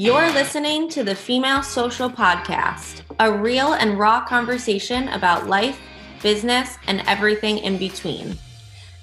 [0.00, 5.78] You're listening to the Female Social Podcast, a real and raw conversation about life,
[6.22, 8.38] business, and everything in between.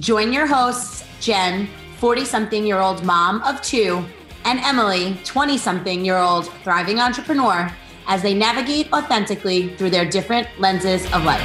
[0.00, 1.66] Join your hosts, Jen,
[1.96, 4.04] 40 something year old mom of two,
[4.44, 7.74] and Emily, 20 something year old thriving entrepreneur,
[8.06, 11.40] as they navigate authentically through their different lenses of life.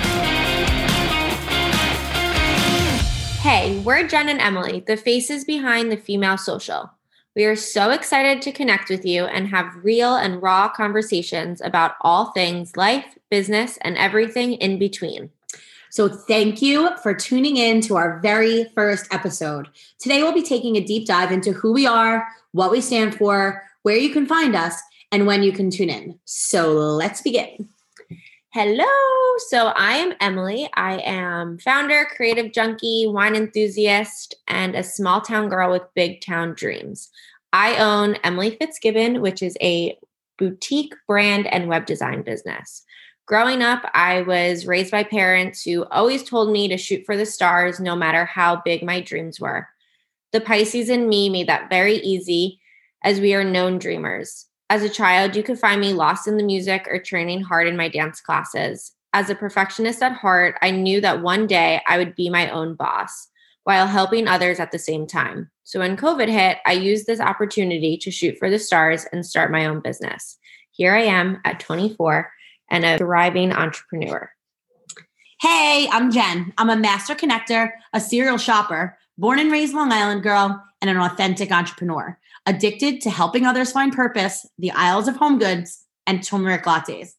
[3.39, 6.91] Hey, we're Jen and Emily, the faces behind the Female Social.
[7.37, 11.91] We are so excited to connect with you and have real and raw conversations about
[12.01, 15.29] all things life, business, and everything in between.
[15.91, 19.67] So, thank you for tuning in to our very first episode.
[19.99, 23.61] Today, we'll be taking a deep dive into who we are, what we stand for,
[23.83, 24.81] where you can find us,
[25.11, 26.17] and when you can tune in.
[26.25, 27.69] So, let's begin.
[28.53, 28.85] Hello.
[29.49, 30.69] So I am Emily.
[30.73, 36.53] I am founder, creative junkie, wine enthusiast, and a small town girl with big town
[36.55, 37.09] dreams.
[37.51, 39.97] I own Emily Fitzgibbon, which is a
[40.37, 42.83] boutique brand and web design business.
[43.25, 47.25] Growing up, I was raised by parents who always told me to shoot for the
[47.25, 49.67] stars no matter how big my dreams were.
[50.31, 52.61] The Pisces in me made that very easy
[53.03, 54.45] as we are known dreamers.
[54.69, 57.77] As a child, you could find me lost in the music or training hard in
[57.77, 58.91] my dance classes.
[59.13, 62.75] As a perfectionist at heart, I knew that one day I would be my own
[62.75, 63.29] boss
[63.63, 65.49] while helping others at the same time.
[65.63, 69.51] So when COVID hit, I used this opportunity to shoot for the stars and start
[69.51, 70.37] my own business.
[70.71, 72.29] Here I am at 24
[72.69, 74.29] and a thriving entrepreneur.
[75.39, 76.53] Hey, I'm Jen.
[76.57, 80.97] I'm a master connector, a serial shopper, born and raised Long Island girl, and an
[80.97, 86.63] authentic entrepreneur addicted to helping others find purpose, the aisles of home goods, and turmeric
[86.63, 87.11] lattes.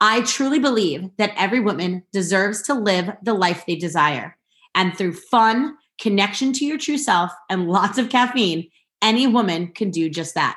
[0.00, 4.36] I truly believe that every woman deserves to live the life they desire.
[4.74, 8.68] And through fun, connection to your true self, and lots of caffeine,
[9.02, 10.56] any woman can do just that.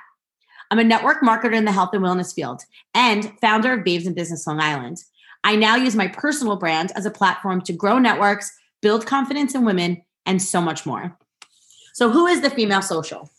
[0.69, 2.61] I'm a network marketer in the health and wellness field
[2.93, 5.03] and founder of Babes in Business Long Island.
[5.43, 9.65] I now use my personal brand as a platform to grow networks, build confidence in
[9.65, 11.17] women, and so much more.
[11.93, 13.29] So, who is the female social?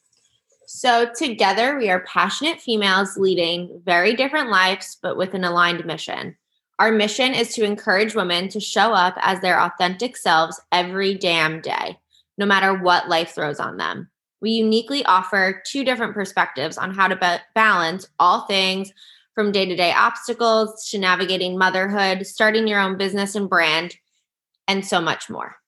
[0.83, 6.37] So, together, we are passionate females leading very different lives, but with an aligned mission.
[6.81, 11.61] Our mission is to encourage women to show up as their authentic selves every damn
[11.61, 12.01] day,
[12.37, 14.11] no matter what life throws on them.
[14.41, 18.93] We uniquely offer two different perspectives on how to ba- balance all things
[19.37, 23.95] from day to day obstacles to navigating motherhood, starting your own business and brand,
[24.67, 25.62] and so much more.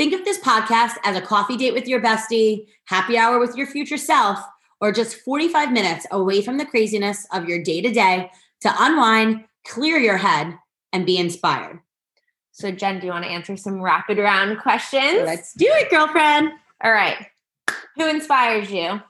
[0.00, 3.66] Think of this podcast as a coffee date with your bestie, happy hour with your
[3.66, 4.38] future self,
[4.80, 8.30] or just 45 minutes away from the craziness of your day to day
[8.62, 10.56] to unwind, clear your head,
[10.94, 11.80] and be inspired.
[12.50, 15.20] So, Jen, do you want to answer some rapid round questions?
[15.26, 16.50] Let's do it, girlfriend.
[16.82, 17.26] All right.
[17.96, 19.02] Who inspires you?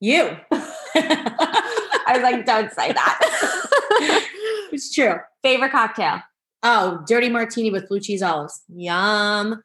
[0.00, 0.34] You.
[0.50, 3.18] I was like, don't say that.
[4.72, 5.16] it's true.
[5.42, 6.22] Favorite cocktail?
[6.62, 8.62] Oh, dirty martini with blue cheese olives.
[8.74, 9.62] Yum.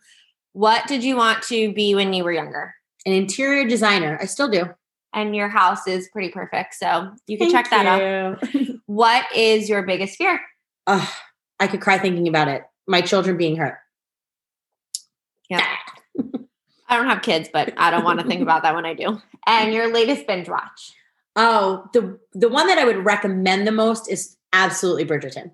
[0.55, 2.73] What did you want to be when you were younger?
[3.05, 4.17] An interior designer.
[4.21, 4.69] I still do.
[5.11, 6.75] And your house is pretty perfect.
[6.75, 8.41] So you can Thank check that out.
[8.85, 10.39] what is your biggest fear?
[10.87, 11.05] Uh,
[11.59, 12.63] I could cry thinking about it.
[12.87, 13.79] My children being hurt.
[15.49, 15.75] Yeah.
[16.87, 19.21] I don't have kids, but I don't want to think about that when I do.
[19.45, 20.93] And your latest binge watch?
[21.35, 25.51] Oh, the the one that I would recommend the most is absolutely Bridgerton.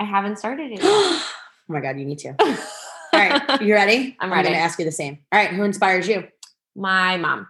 [0.00, 0.80] I haven't started it.
[0.82, 1.32] oh
[1.68, 2.34] my god, you need to.
[3.12, 4.16] All right, you ready?
[4.20, 4.48] I'm ready.
[4.48, 5.18] I'm going to ask you the same.
[5.32, 6.26] All right, who inspires you?
[6.74, 7.46] My mom.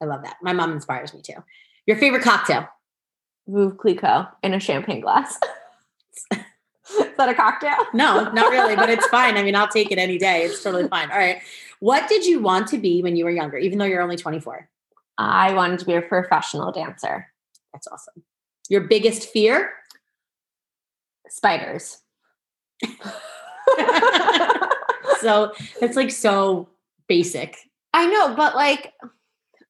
[0.00, 0.36] I love that.
[0.42, 1.34] My mom inspires me too.
[1.86, 2.68] Your favorite cocktail?
[3.48, 5.38] Veuve Clicquot in a champagne glass.
[6.32, 7.76] Is that a cocktail?
[7.92, 9.36] No, not really, but it's fine.
[9.36, 10.42] I mean, I'll take it any day.
[10.42, 11.10] It's totally fine.
[11.10, 11.38] All right.
[11.80, 14.68] What did you want to be when you were younger, even though you're only 24?
[15.18, 17.28] I wanted to be a professional dancer.
[17.72, 18.22] That's awesome.
[18.68, 19.72] Your biggest fear?
[21.28, 21.98] Spiders.
[25.22, 26.68] So it's like so
[27.08, 27.56] basic.
[27.94, 28.92] I know, but like,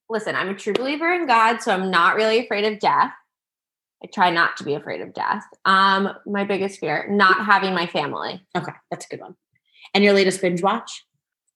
[0.09, 3.13] listen, I'm a true believer in God, so I'm not really afraid of death.
[4.03, 5.45] I try not to be afraid of death.
[5.65, 8.45] Um, my biggest fear, not having my family.
[8.57, 9.37] Okay, that's a good one.
[9.95, 11.05] And your latest binge watch?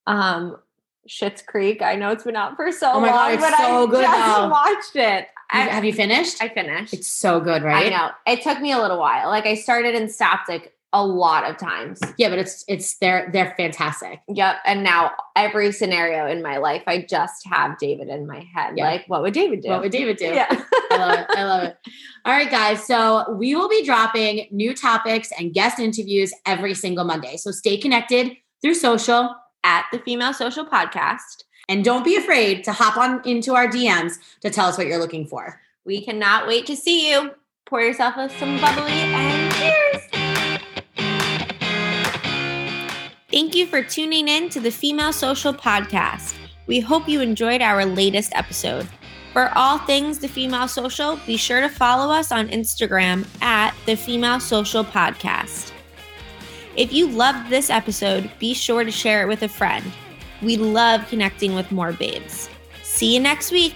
[0.06, 0.56] Um,
[1.08, 1.82] Schitt's Creek.
[1.82, 4.02] I know it's been out for so oh my long, God, but so I good
[4.02, 4.50] just now.
[4.50, 5.28] watched it.
[5.50, 6.42] I, have you finished?
[6.42, 6.92] I finished.
[6.92, 7.86] It's so good, right?
[7.86, 8.10] I know.
[8.26, 9.28] It took me a little while.
[9.28, 12.00] Like I started and stopped like a lot of times.
[12.16, 14.20] Yeah, but it's it's they're they're fantastic.
[14.28, 14.56] Yep.
[14.64, 18.74] And now every scenario in my life, I just have David in my head.
[18.76, 18.86] Yeah.
[18.86, 19.68] Like, what would David do?
[19.68, 20.26] What would David do?
[20.26, 20.46] Yeah.
[20.90, 21.26] I love it.
[21.30, 21.76] I love it.
[22.24, 22.86] All right, guys.
[22.86, 27.36] So we will be dropping new topics and guest interviews every single Monday.
[27.36, 28.32] So stay connected
[28.62, 29.34] through social
[29.64, 31.44] at the Female Social Podcast.
[31.68, 34.98] And don't be afraid to hop on into our DMs to tell us what you're
[34.98, 35.60] looking for.
[35.84, 37.32] We cannot wait to see you.
[37.66, 39.95] Pour yourself some bubbly and cheers.
[43.36, 46.32] Thank you for tuning in to the Female Social Podcast.
[46.66, 48.88] We hope you enjoyed our latest episode.
[49.34, 53.94] For all things The Female Social, be sure to follow us on Instagram at The
[53.94, 55.70] Female Social Podcast.
[56.76, 59.84] If you loved this episode, be sure to share it with a friend.
[60.40, 62.48] We love connecting with more babes.
[62.84, 63.74] See you next week.